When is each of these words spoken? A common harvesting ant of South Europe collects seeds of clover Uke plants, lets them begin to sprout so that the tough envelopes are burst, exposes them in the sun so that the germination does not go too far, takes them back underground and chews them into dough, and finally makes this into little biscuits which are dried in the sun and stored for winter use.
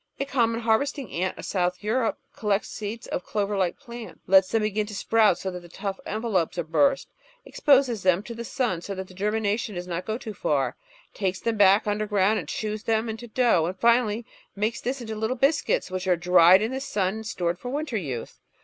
A 0.19 0.25
common 0.25 0.61
harvesting 0.61 1.11
ant 1.11 1.37
of 1.37 1.45
South 1.45 1.83
Europe 1.83 2.17
collects 2.35 2.69
seeds 2.69 3.05
of 3.05 3.23
clover 3.23 3.63
Uke 3.63 3.77
plants, 3.79 4.19
lets 4.25 4.49
them 4.49 4.63
begin 4.63 4.87
to 4.87 4.95
sprout 4.95 5.37
so 5.37 5.51
that 5.51 5.59
the 5.59 5.69
tough 5.69 5.99
envelopes 6.07 6.57
are 6.57 6.63
burst, 6.63 7.07
exposes 7.45 8.01
them 8.01 8.23
in 8.27 8.35
the 8.35 8.43
sun 8.43 8.81
so 8.81 8.95
that 8.95 9.07
the 9.07 9.13
germination 9.13 9.75
does 9.75 9.85
not 9.85 10.07
go 10.07 10.17
too 10.17 10.33
far, 10.33 10.75
takes 11.13 11.39
them 11.39 11.57
back 11.57 11.85
underground 11.85 12.39
and 12.39 12.47
chews 12.47 12.81
them 12.81 13.09
into 13.09 13.27
dough, 13.27 13.67
and 13.67 13.77
finally 13.77 14.25
makes 14.55 14.81
this 14.81 15.01
into 15.01 15.13
little 15.13 15.35
biscuits 15.37 15.91
which 15.91 16.07
are 16.07 16.15
dried 16.17 16.63
in 16.63 16.71
the 16.71 16.81
sun 16.81 17.13
and 17.17 17.27
stored 17.27 17.59
for 17.59 17.69
winter 17.69 17.95
use. 17.95 18.39